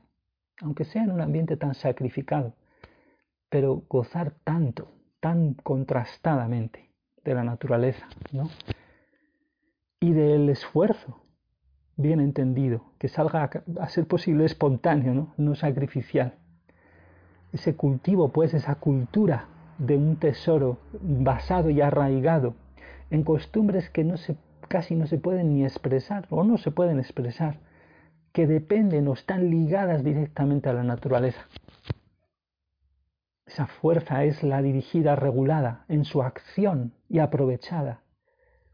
[0.62, 2.54] aunque sea en un ambiente tan sacrificado,
[3.50, 6.92] pero gozar tanto, tan contrastadamente
[7.24, 8.48] de la naturaleza, ¿no?
[10.00, 11.24] Y del esfuerzo,
[11.96, 13.50] bien entendido, que salga
[13.80, 15.34] a, ser posible espontáneo, ¿no?
[15.38, 16.36] no sacrificial
[17.54, 19.48] ese cultivo, pues esa cultura
[19.80, 22.54] de un tesoro basado y arraigado
[23.10, 24.38] en costumbres que no se,
[24.72, 27.60] casi no se pueden ni expresar o no se pueden expresar,
[28.32, 31.46] que dependen o están ligadas directamente a la naturaleza.
[33.46, 38.00] Esa fuerza es la dirigida, regulada en su acción y aprovechada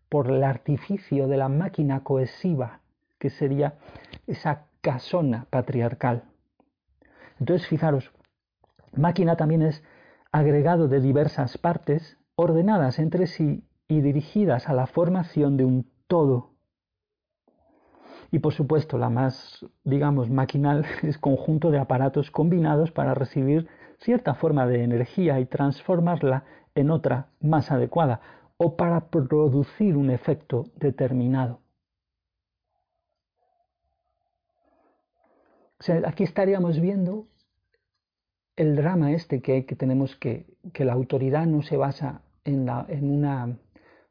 [0.08, 2.82] por el artificio de la máquina cohesiva,
[3.18, 3.80] que sería
[4.28, 6.26] esa casona patriarcal.
[7.40, 8.12] Entonces, fijaros,
[8.96, 9.84] Máquina también es
[10.32, 16.52] agregado de diversas partes ordenadas entre sí y dirigidas a la formación de un todo.
[18.32, 23.68] Y por supuesto, la más, digamos, maquinal es conjunto de aparatos combinados para recibir
[24.00, 26.44] cierta forma de energía y transformarla
[26.76, 28.22] en otra más adecuada
[28.58, 31.62] o para producir un efecto determinado.
[36.06, 37.28] aquí estaríamos viendo
[38.56, 42.86] el drama este que, que tenemos que, que la autoridad no se basa en, la,
[42.90, 43.58] en una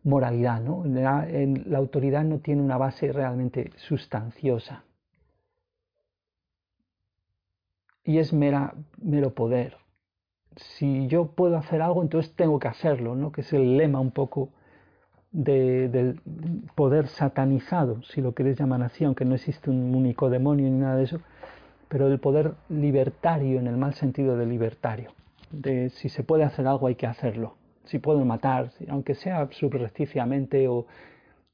[0.06, 0.84] moralidad, ¿no?
[0.86, 1.26] La,
[1.66, 4.84] la autoridad no tiene una base realmente sustanciosa.
[8.04, 9.76] Y es mera, mero poder.
[10.56, 13.32] Si yo puedo hacer algo, entonces tengo que hacerlo, ¿no?
[13.32, 14.50] Que es el lema un poco
[15.32, 16.20] de, del
[16.76, 20.96] poder satanizado, si lo queréis llamar así, aunque no existe un único demonio ni nada
[20.96, 21.20] de eso,
[21.88, 25.10] pero el poder libertario en el mal sentido de libertario,
[25.50, 30.68] de si se puede hacer algo hay que hacerlo, si puedo matar, aunque sea subrepticiamente
[30.68, 30.86] o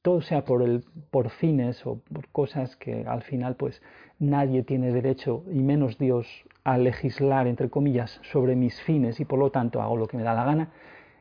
[0.02, 3.80] todo sea por, el, por fines o por cosas que al final pues
[4.18, 6.26] nadie tiene derecho y menos Dios
[6.64, 10.22] a legislar entre comillas sobre mis fines y por lo tanto hago lo que me
[10.24, 10.70] da la gana.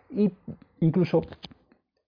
[0.10, 0.32] Y
[0.80, 1.22] incluso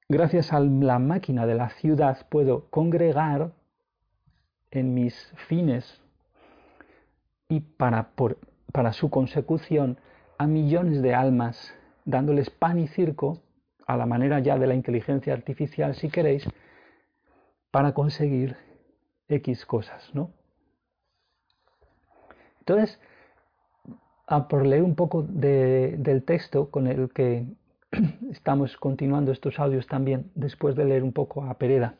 [0.10, 3.52] gracias a la máquina de la ciudad puedo congregar
[4.72, 6.02] en mis fines
[7.50, 8.10] y para,
[8.72, 9.98] para su consecución
[10.38, 11.74] a millones de almas,
[12.06, 13.42] dándoles pan y circo,
[13.86, 16.48] a la manera ya de la inteligencia artificial, si queréis,
[17.72, 18.56] para conseguir
[19.28, 20.32] X cosas, ¿no?
[22.60, 23.00] Entonces,
[24.28, 27.46] a por leer un poco del texto con el que
[28.32, 31.96] estamos continuando estos audios también, después de leer un poco a Pereda,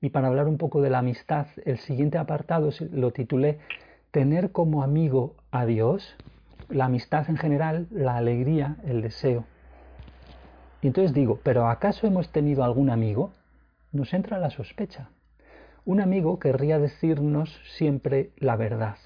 [0.00, 3.58] y para hablar un poco de la amistad, el siguiente apartado lo titulé
[4.10, 6.16] Tener como amigo a Dios,
[6.68, 9.44] la amistad en general, la alegría, el deseo.
[10.82, 13.32] Y entonces digo, ¿pero acaso hemos tenido algún amigo?
[13.92, 15.10] Nos entra la sospecha.
[15.84, 18.96] Un amigo querría decirnos siempre la verdad.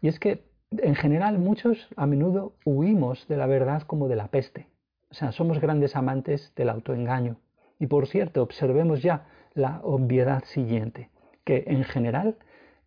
[0.00, 4.28] Y es que, en general, muchos a menudo huimos de la verdad como de la
[4.28, 4.68] peste.
[5.10, 7.36] O sea, somos grandes amantes del autoengaño.
[7.78, 11.10] Y por cierto, observemos ya la obviedad siguiente,
[11.44, 12.36] que en general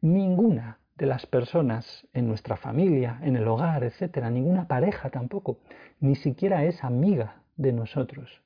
[0.01, 5.59] ninguna de las personas en nuestra familia, en el hogar, etcétera, ninguna pareja tampoco,
[5.99, 8.41] ni siquiera es amiga de nosotros.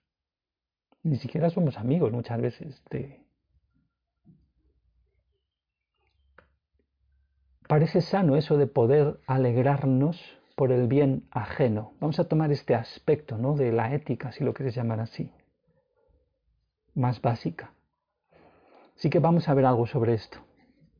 [1.04, 3.22] Ni siquiera somos amigos muchas veces de...
[7.68, 11.94] Parece sano eso de poder alegrarnos por el bien ajeno.
[12.00, 13.56] Vamos a tomar este aspecto ¿no?
[13.56, 15.32] de la ética, si lo quieres llamar así,
[16.96, 17.74] más básica.
[18.96, 20.47] Sí que vamos a ver algo sobre esto.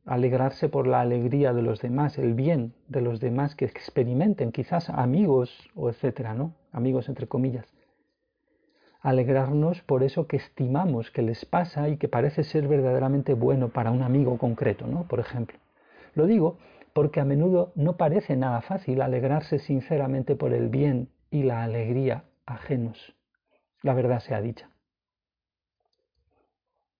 [0.08, 4.88] Alegrarse por la alegría de los demás, el bien de los demás que experimenten, quizás
[4.88, 6.54] amigos o etcétera, ¿no?
[6.72, 7.66] Amigos entre comillas.
[9.02, 13.90] Alegrarnos por eso que estimamos que les pasa y que parece ser verdaderamente bueno para
[13.90, 15.04] un amigo concreto, ¿no?
[15.04, 15.58] Por ejemplo.
[16.14, 16.56] Lo digo
[16.94, 22.24] porque a menudo no parece nada fácil alegrarse sinceramente por el bien y la alegría
[22.46, 23.14] ajenos.
[23.82, 24.70] La verdad sea dicha.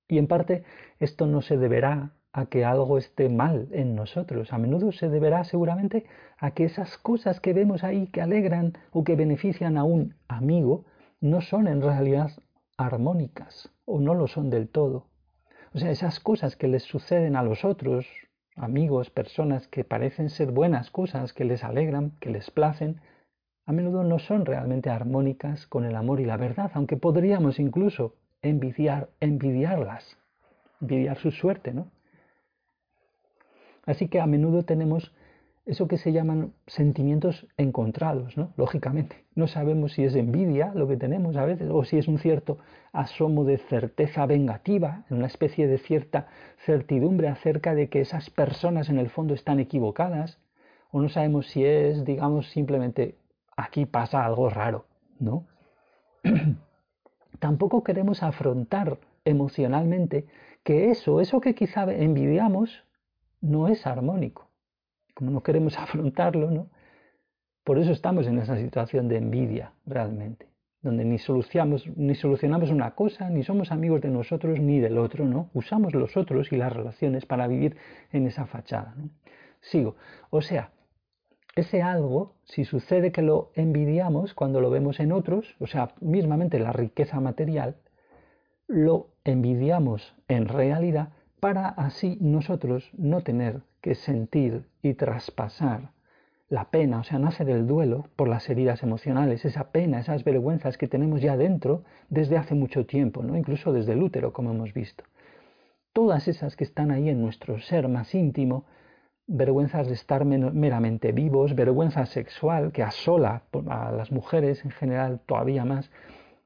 [0.09, 0.64] Y en parte
[1.01, 4.53] esto no se deberá a que algo esté mal en nosotros.
[4.53, 6.05] A menudo se deberá seguramente
[6.38, 10.85] a que esas cosas que vemos ahí que alegran o que benefician a un amigo
[11.21, 12.31] no son en realidad
[12.77, 15.07] armónicas o no lo son del todo.
[15.75, 18.07] O sea, esas cosas que les suceden a los otros,
[18.57, 23.01] amigos, personas que parecen ser buenas cosas, que les alegran, que les placen,
[23.67, 28.14] a menudo no son realmente armónicas con el amor y la verdad, aunque podríamos incluso
[28.41, 30.17] envidiar, envidiarlas,
[30.81, 31.91] envidiar su suerte, ¿no?
[33.88, 35.14] Así que a menudo tenemos
[35.64, 38.53] eso que se llaman sentimientos encontrados, ¿no?
[38.59, 42.18] Lógicamente, no sabemos si es envidia lo que tenemos a veces o si es un
[42.18, 42.59] cierto
[42.92, 46.27] asomo de certeza vengativa, una especie de cierta
[46.66, 50.38] certidumbre acerca de que esas personas en el fondo están equivocadas,
[50.90, 53.14] o no sabemos si es, digamos, simplemente
[53.57, 54.85] aquí pasa algo raro,
[55.18, 55.46] ¿no?
[57.38, 60.27] Tampoco queremos afrontar emocionalmente
[60.62, 62.85] que eso, eso que quizá envidiamos,
[63.40, 64.48] no es armónico.
[65.14, 66.68] Como no queremos afrontarlo, ¿no?
[67.64, 70.46] Por eso estamos en esa situación de envidia realmente,
[70.81, 75.27] donde ni solucionamos, ni solucionamos una cosa, ni somos amigos de nosotros ni del otro,
[75.27, 75.51] ¿no?
[75.53, 77.77] Usamos los otros y las relaciones para vivir
[78.11, 78.94] en esa fachada.
[79.61, 79.96] Sigo.
[80.31, 80.70] O sea,
[81.57, 86.59] ese algo, si sucede que lo envidiamos cuando lo vemos en otros, o sea, mismamente
[86.59, 87.77] la riqueza material,
[88.66, 95.90] lo envidiamos en realidad para así nosotros no tener que sentir y traspasar
[96.48, 100.79] la pena, o sea, nace del duelo por las heridas emocionales, esa pena, esas vergüenzas
[100.79, 103.37] que tenemos ya dentro desde hace mucho tiempo, ¿no?
[103.37, 105.05] incluso desde el útero, como hemos visto.
[105.92, 108.64] Todas esas que están ahí en nuestro ser más íntimo,
[109.27, 115.66] vergüenzas de estar meramente vivos, vergüenza sexual que asola a las mujeres en general todavía
[115.66, 115.90] más,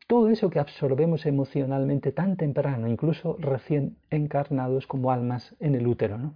[0.07, 6.19] todo eso que absorbemos emocionalmente tan temprano, incluso recién encarnados como almas en el útero.
[6.19, 6.35] ¿no?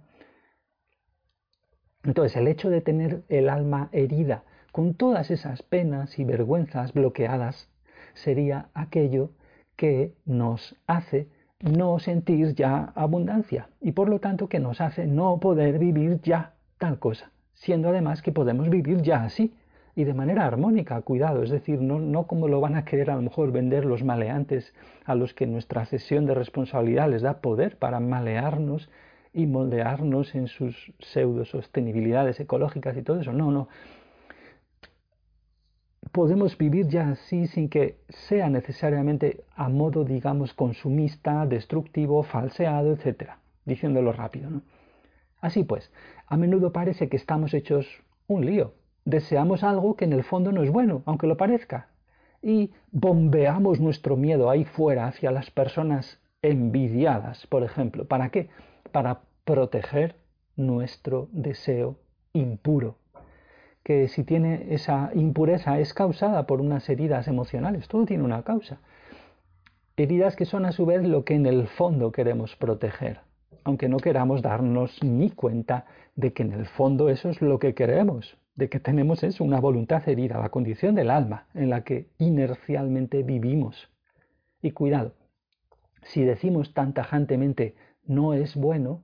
[2.03, 7.69] Entonces el hecho de tener el alma herida con todas esas penas y vergüenzas bloqueadas
[8.13, 9.31] sería aquello
[9.75, 11.27] que nos hace
[11.59, 16.53] no sentir ya abundancia y por lo tanto que nos hace no poder vivir ya
[16.77, 19.53] tal cosa, siendo además que podemos vivir ya así
[19.97, 23.15] y de manera armónica, cuidado, es decir, no, no como lo van a querer a
[23.15, 24.71] lo mejor vender los maleantes
[25.05, 28.91] a los que nuestra cesión de responsabilidad les da poder para malearnos
[29.33, 33.69] y moldearnos en sus pseudo sostenibilidades ecológicas y todo eso, no, no,
[36.11, 43.31] podemos vivir ya así sin que sea necesariamente a modo, digamos, consumista, destructivo, falseado, etc.
[43.65, 44.51] Diciéndolo rápido.
[44.51, 44.61] ¿no?
[45.41, 45.91] Así pues,
[46.27, 47.87] a menudo parece que estamos hechos
[48.27, 48.73] un lío.
[49.07, 51.87] Deseamos algo que en el fondo no es bueno, aunque lo parezca.
[52.41, 58.03] Y bombeamos nuestro miedo ahí fuera hacia las personas envidiadas, por ejemplo.
[58.03, 58.49] ¿Para qué?
[58.91, 60.17] Para proteger
[60.57, 61.95] nuestro deseo
[62.33, 62.97] impuro
[63.81, 68.81] que si tiene esa impureza es causada por unas heridas emocionales, todo tiene una causa.
[69.95, 73.21] Heridas que son a su vez lo que en el fondo queremos proteger,
[73.63, 75.85] aunque no queramos darnos ni cuenta
[76.17, 79.61] de que en el fondo eso es lo que queremos, de que tenemos eso, una
[79.61, 83.89] voluntad herida, la condición del alma en la que inercialmente vivimos.
[84.61, 85.13] Y cuidado,
[86.01, 89.03] si decimos tan tajantemente no es bueno,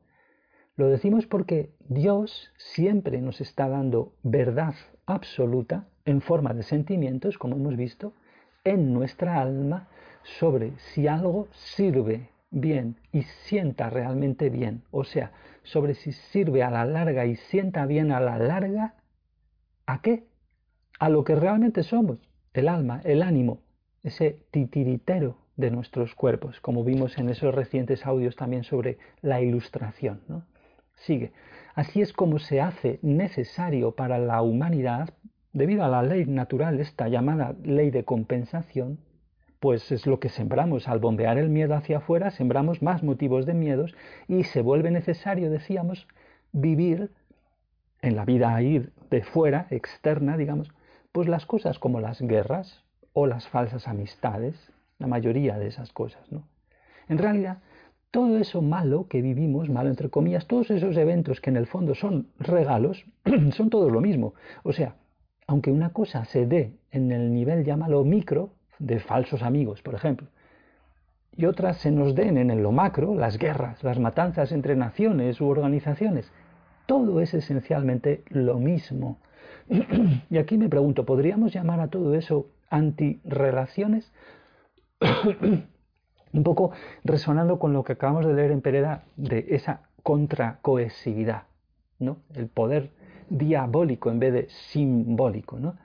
[0.76, 4.74] lo decimos porque Dios siempre nos está dando verdad
[5.06, 8.14] absoluta en forma de sentimientos, como hemos visto,
[8.64, 9.88] en nuestra alma
[10.24, 16.72] sobre si algo sirve bien y sienta realmente bien, o sea, sobre si sirve a
[16.72, 18.96] la larga y sienta bien a la larga,
[19.86, 20.26] ¿a qué?
[21.00, 22.20] A lo que realmente somos,
[22.54, 23.60] el alma, el ánimo,
[24.04, 30.22] ese titiritero de nuestros cuerpos, como vimos en esos recientes audios también sobre la ilustración.
[30.28, 30.44] ¿no?
[30.96, 31.32] Sigue.
[31.76, 35.14] Así es como se hace necesario para la humanidad,
[35.52, 39.00] debido a la ley natural, esta llamada ley de compensación,
[39.60, 40.88] pues es lo que sembramos.
[40.88, 43.96] Al bombear el miedo hacia afuera, sembramos más motivos de miedos
[44.28, 46.08] y se vuelve necesario, decíamos,
[46.52, 47.12] vivir
[48.04, 50.72] en la vida ahí de fuera, externa, digamos,
[51.12, 56.32] pues las cosas como las guerras o las falsas amistades, la mayoría de esas cosas,
[56.32, 56.44] ¿no?
[57.08, 57.60] En realidad,
[58.12, 61.96] todo eso malo que vivimos, malo entre comillas, todos esos eventos que en el fondo
[61.96, 63.06] son regalos,
[63.52, 64.34] son todo lo mismo.
[64.64, 64.96] O sea,
[65.48, 70.28] aunque una cosa se dé en el nivel, llámalo micro, de falsos amigos, por ejemplo,
[71.36, 75.48] y otras se nos den en lo macro, las guerras, las matanzas entre naciones u
[75.48, 76.32] organizaciones,
[76.86, 79.18] todo es esencialmente lo mismo.
[80.30, 84.12] y aquí me pregunto, ¿podríamos llamar a todo eso antirrelaciones?
[86.34, 86.72] un poco
[87.04, 91.44] resonando con lo que acabamos de leer en Pereda de esa contracohesividad,
[92.00, 92.18] ¿no?
[92.34, 92.92] El poder
[93.30, 95.76] diabólico en vez de simbólico, ¿no?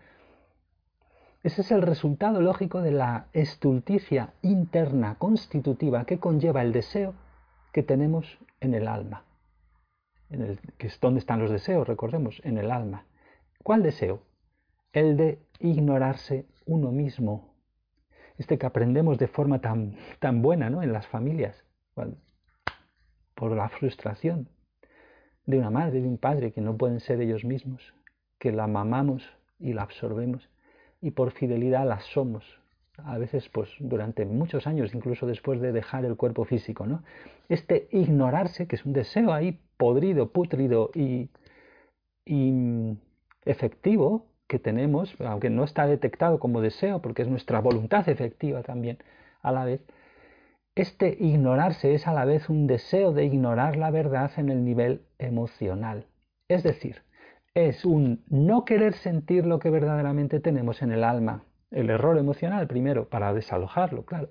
[1.44, 7.14] Ese es el resultado lógico de la estulticia interna constitutiva que conlleva el deseo
[7.72, 9.22] que tenemos en el alma,
[10.30, 13.04] en el, que es están los deseos, recordemos, en el alma.
[13.62, 14.22] ¿Cuál deseo?
[14.92, 17.54] El de ignorarse uno mismo.
[18.36, 20.82] Este que aprendemos de forma tan, tan buena ¿no?
[20.82, 21.64] en las familias,
[23.34, 24.48] por la frustración
[25.46, 27.94] de una madre, de un padre que no pueden ser ellos mismos,
[28.38, 30.50] que la mamamos y la absorbemos
[31.00, 32.60] y por fidelidad la somos,
[33.04, 37.02] a veces pues durante muchos años, incluso después de dejar el cuerpo físico, ¿no?
[37.48, 41.30] Este ignorarse, que es un deseo ahí podrido, putrido y,
[42.24, 42.96] y
[43.44, 48.98] efectivo que tenemos, aunque no está detectado como deseo, porque es nuestra voluntad efectiva también
[49.42, 49.80] a la vez,
[50.74, 55.02] este ignorarse es a la vez un deseo de ignorar la verdad en el nivel
[55.18, 56.06] emocional.
[56.48, 57.02] Es decir,
[57.54, 61.42] es un no querer sentir lo que verdaderamente tenemos en el alma.
[61.70, 64.30] El error emocional primero, para desalojarlo, claro.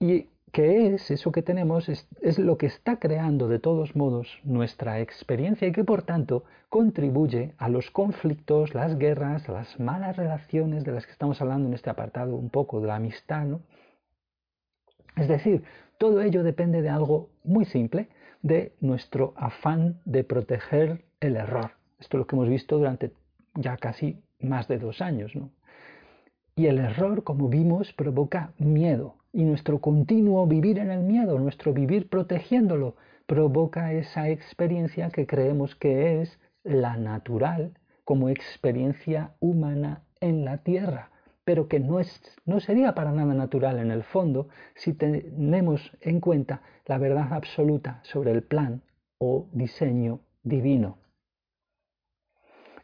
[0.00, 4.40] Y que es eso que tenemos, es, es, lo que está creando de todos modos
[4.44, 10.16] nuestra experiencia y que por tanto contribuye a los conflictos, las guerras, a las malas
[10.16, 13.44] relaciones de las que estamos hablando en este apartado un poco de la amistad.
[13.44, 13.60] ¿no?
[15.16, 15.64] Es decir,
[15.98, 18.08] todo ello depende de algo muy simple,
[18.42, 21.72] de nuestro afán de proteger el error.
[21.98, 23.12] Esto es lo que hemos visto durante
[23.54, 25.34] ya casi más de dos años.
[25.34, 25.50] ¿no?
[26.58, 29.14] Y el error, como vimos, provoca miedo.
[29.32, 32.96] Y nuestro continuo vivir en el miedo, nuestro vivir protegiéndolo,
[33.26, 41.12] provoca esa experiencia que creemos que es la natural como experiencia humana en la tierra,
[41.44, 46.18] pero que no, es, no sería para nada natural en el fondo si tenemos en
[46.18, 48.82] cuenta la verdad absoluta sobre el plan
[49.18, 50.98] o diseño divino.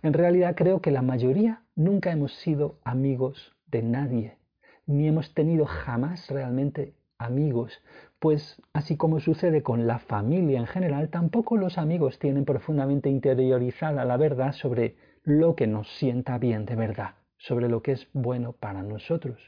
[0.04, 4.38] En realidad creo que la mayoría nunca hemos sido amigos de nadie,
[4.86, 7.82] ni hemos tenido jamás realmente amigos,
[8.20, 14.04] pues así como sucede con la familia en general, tampoco los amigos tienen profundamente interiorizada
[14.04, 14.94] la verdad sobre
[15.24, 19.40] lo que nos sienta bien de verdad, sobre lo que es bueno para nosotros,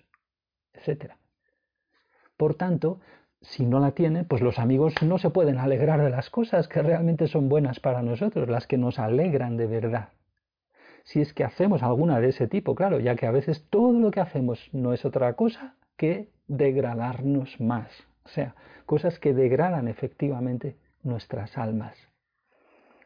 [0.75, 1.13] etc.
[2.37, 2.99] Por tanto,
[3.41, 6.83] si no la tienen, pues los amigos no se pueden alegrar de las cosas que
[6.83, 10.09] realmente son buenas para nosotros, las que nos alegran de verdad
[11.07, 14.11] si es que hacemos alguna de ese tipo, claro, ya que a veces todo lo
[14.11, 17.89] que hacemos no es otra cosa que degradarnos más,
[18.25, 21.97] o sea, cosas que degradan efectivamente nuestras almas.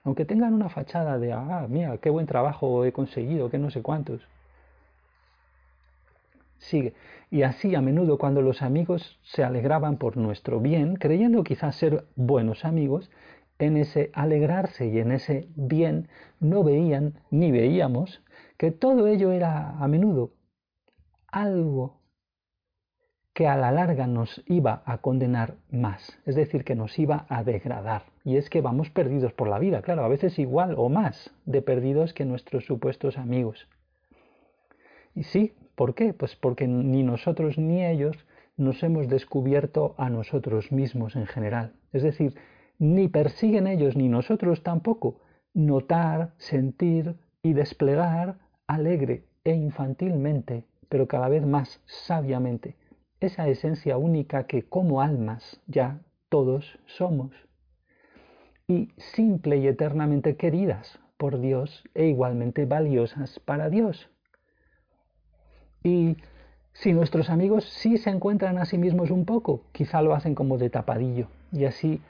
[0.02, 3.82] Aunque tengan una fachada de, ah, mira, qué buen trabajo he conseguido, que no sé
[3.82, 4.26] cuántos.
[6.56, 6.94] Sigue.
[7.30, 12.06] Y así a menudo cuando los amigos se alegraban por nuestro bien, creyendo quizás ser
[12.16, 13.10] buenos amigos,
[13.66, 16.08] en ese alegrarse y en ese bien
[16.40, 18.22] no veían ni veíamos
[18.56, 20.32] que todo ello era a menudo
[21.28, 22.00] algo
[23.32, 27.44] que a la larga nos iba a condenar más, es decir, que nos iba a
[27.44, 28.02] degradar.
[28.24, 31.62] Y es que vamos perdidos por la vida, claro, a veces igual o más de
[31.62, 33.68] perdidos que nuestros supuestos amigos.
[35.14, 36.12] Y sí, ¿por qué?
[36.12, 38.16] Pues porque ni nosotros ni ellos
[38.56, 41.72] nos hemos descubierto a nosotros mismos en general.
[41.92, 42.34] Es decir,
[42.80, 45.20] ni persiguen ellos ni nosotros tampoco
[45.52, 52.76] notar, sentir y desplegar alegre e infantilmente, pero cada vez más sabiamente,
[53.20, 56.00] esa esencia única que como almas ya
[56.30, 57.32] todos somos,
[58.66, 64.08] y simple y eternamente queridas por Dios e igualmente valiosas para Dios.
[65.82, 66.16] Y
[66.72, 70.56] si nuestros amigos sí se encuentran a sí mismos un poco, quizá lo hacen como
[70.56, 72.00] de tapadillo, y así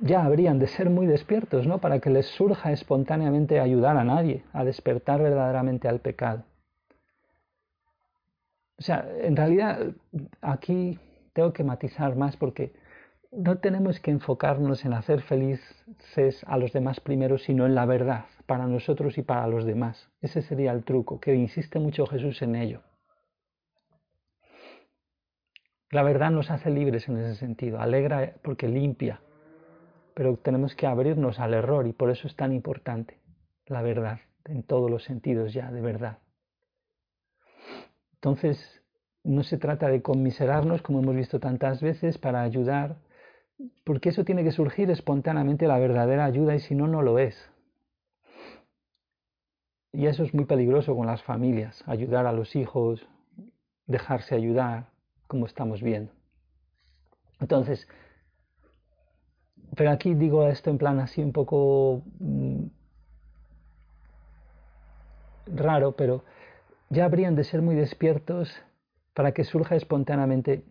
[0.00, 1.78] ya habrían de ser muy despiertos, ¿no?
[1.78, 6.44] Para que les surja espontáneamente ayudar a nadie, a despertar verdaderamente al pecado.
[8.76, 9.94] O sea, en realidad
[10.40, 10.98] aquí
[11.32, 12.72] tengo que matizar más porque
[13.30, 18.26] no tenemos que enfocarnos en hacer felices a los demás primero, sino en la verdad,
[18.46, 20.10] para nosotros y para los demás.
[20.20, 22.82] Ese sería el truco, que insiste mucho Jesús en ello.
[25.90, 29.20] La verdad nos hace libres en ese sentido, alegra porque limpia,
[30.14, 33.24] pero tenemos que abrirnos al error y por eso es tan importante
[33.66, 36.18] la verdad, en todos los sentidos ya, de verdad.
[38.14, 38.82] Entonces,
[39.22, 42.96] no se trata de conmiserarnos, como hemos visto tantas veces, para ayudar,
[43.84, 47.50] porque eso tiene que surgir espontáneamente la verdadera ayuda y si no, no lo es.
[49.92, 53.06] Y eso es muy peligroso con las familias, ayudar a los hijos,
[53.86, 54.90] dejarse ayudar,
[55.26, 56.12] como estamos viendo.
[57.40, 57.88] Entonces,
[59.76, 62.64] pero aquí digo esto en plan así un poco mm,
[65.46, 66.24] raro, pero
[66.90, 68.54] ya habrían de ser muy despiertos
[69.14, 70.64] para que surja espontáneamente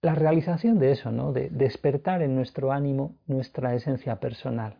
[0.00, 1.32] la realización de eso, ¿no?
[1.32, 4.76] De despertar en nuestro ánimo nuestra esencia personal.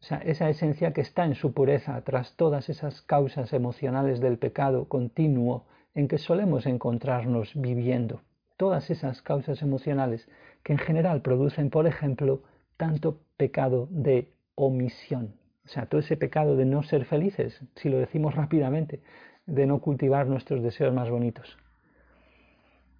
[0.00, 4.38] O sea, esa esencia que está en su pureza tras todas esas causas emocionales del
[4.38, 8.20] pecado continuo en que solemos encontrarnos viviendo.
[8.56, 10.28] Todas esas causas emocionales
[10.62, 12.42] que en general producen, por ejemplo,
[12.76, 15.34] tanto pecado de omisión.
[15.64, 19.00] O sea, todo ese pecado de no ser felices, si lo decimos rápidamente,
[19.46, 21.56] de no cultivar nuestros deseos más bonitos.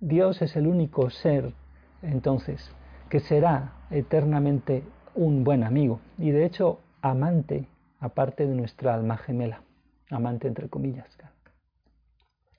[0.01, 1.53] Dios es el único ser,
[2.03, 2.71] entonces,
[3.09, 4.83] que será eternamente
[5.15, 7.67] un buen amigo y de hecho amante,
[8.01, 9.63] aparte de nuestra alma gemela,
[10.11, 11.17] amante entre comillas.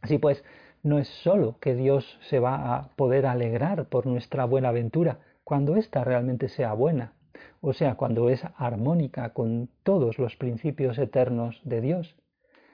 [0.02, 0.43] Así pues,
[0.84, 5.76] no es sólo que Dios se va a poder alegrar por nuestra buena aventura cuando
[5.76, 7.14] ésta realmente sea buena,
[7.62, 12.16] o sea, cuando es armónica con todos los principios eternos de Dios,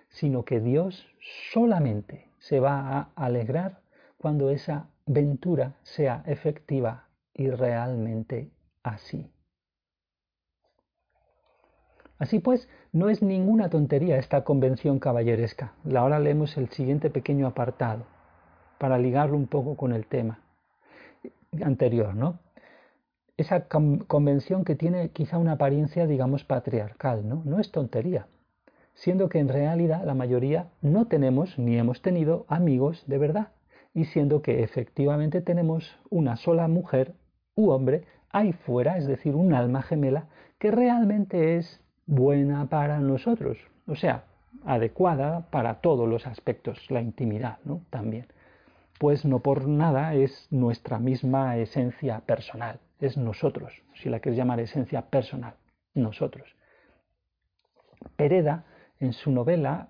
[0.10, 1.08] sino que Dios
[1.52, 3.82] solamente se va a alegrar
[4.18, 8.52] cuando esa ventura sea efectiva y realmente
[8.84, 9.33] así.
[12.20, 15.74] Así pues, no es ninguna tontería esta convención caballeresca.
[15.96, 18.06] Ahora leemos el siguiente pequeño apartado
[18.78, 20.40] para ligarlo un poco con el tema
[21.62, 22.40] anterior, ¿no?
[23.36, 27.42] Esa convención que tiene quizá una apariencia, digamos, patriarcal, ¿no?
[27.46, 28.28] No es tontería,
[28.94, 33.48] siendo que en realidad la mayoría no tenemos ni hemos tenido amigos de verdad
[33.94, 37.16] y siendo que efectivamente tenemos una sola mujer
[37.56, 43.58] u hombre ahí fuera, es decir, un alma gemela, que realmente es buena para nosotros,
[43.88, 44.24] o sea,
[44.66, 47.82] adecuada para todos los aspectos, la intimidad, ¿no?
[47.90, 48.28] También.
[49.00, 54.60] Pues no por nada es nuestra misma esencia personal, es nosotros, si la quieres llamar
[54.60, 55.56] esencia personal,
[55.94, 56.56] nosotros.
[58.16, 58.66] Pereda,
[59.00, 59.90] en su novela,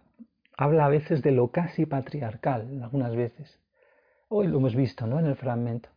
[0.58, 3.60] habla a veces de lo casi patriarcal, algunas veces.
[4.30, 5.20] Hoy lo hemos visto ¿no?
[5.20, 5.90] en el fragmento.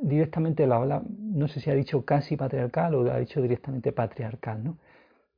[0.00, 4.64] Directamente lo habla, no sé si ha dicho casi patriarcal o ha dicho directamente patriarcal.
[4.64, 4.78] ¿no?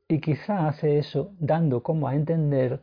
[0.09, 2.81] Y quizá hace eso dando como a entender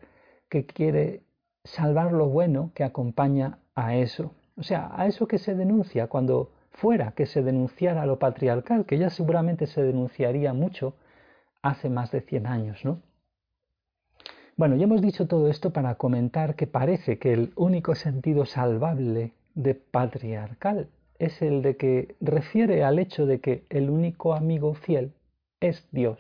[0.50, 1.22] que quiere
[1.64, 4.34] salvar lo bueno que acompaña a eso.
[4.58, 8.98] O sea, a eso que se denuncia cuando fuera que se denunciara lo patriarcal, que
[8.98, 10.96] ya seguramente se denunciaría mucho
[11.62, 13.02] hace más de 100 años, ¿no?
[14.56, 19.34] Bueno, ya hemos dicho todo esto para comentar que parece que el único sentido salvable
[19.56, 25.14] de patriarcal es el de que refiere al hecho de que el único amigo fiel
[25.62, 26.20] es Dios.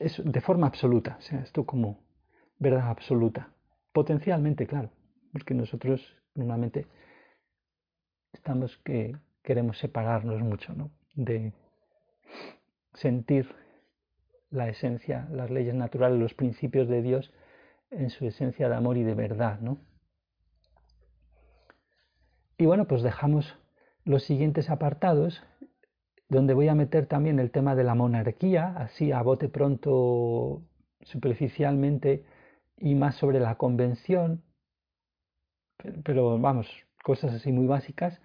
[0.00, 2.00] Es de forma absoluta, o sea, esto como
[2.58, 3.50] verdad absoluta.
[3.92, 4.90] Potencialmente, claro,
[5.30, 6.86] porque nosotros normalmente
[8.32, 10.90] estamos que queremos separarnos mucho, ¿no?
[11.14, 11.52] De
[12.94, 13.54] sentir
[14.48, 17.32] la esencia, las leyes naturales, los principios de Dios
[17.90, 19.78] en su esencia de amor y de verdad, ¿no?
[22.56, 23.54] Y bueno, pues dejamos
[24.04, 25.42] los siguientes apartados,
[26.30, 30.62] donde voy a meter también el tema de la monarquía, así a bote pronto,
[31.02, 32.24] superficialmente,
[32.78, 34.42] y más sobre la convención,
[36.04, 36.68] pero vamos,
[37.02, 38.22] cosas así muy básicas,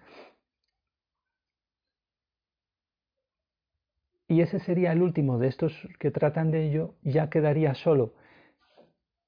[4.28, 8.14] y ese sería el último de estos que tratan de ello, ya quedaría solo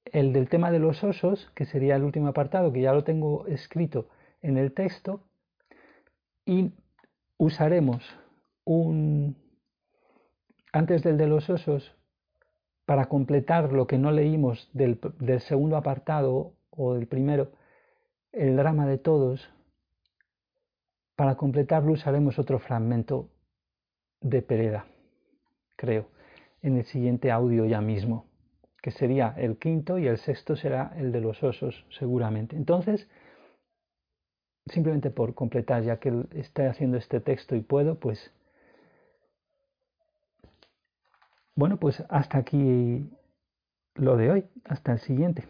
[0.04, 3.46] el del tema de los osos, que sería el último apartado, que ya lo tengo
[3.48, 4.08] escrito
[4.40, 5.24] en el texto,
[6.46, 6.72] y
[7.36, 8.02] usaremos
[8.68, 9.34] un,
[10.72, 11.96] antes del de los osos,
[12.84, 17.50] para completar lo que no leímos del, del segundo apartado o del primero,
[18.30, 19.50] el drama de todos,
[21.16, 23.30] para completarlo usaremos otro fragmento
[24.20, 24.84] de Pereda,
[25.76, 26.08] creo,
[26.60, 28.26] en el siguiente audio ya mismo,
[28.82, 32.54] que sería el quinto y el sexto será el de los osos, seguramente.
[32.54, 33.08] Entonces,
[34.66, 38.30] simplemente por completar, ya que estoy haciendo este texto y puedo, pues,
[41.58, 43.10] bueno, pues hasta aquí
[43.96, 45.42] lo de hoy, hasta el siguiente.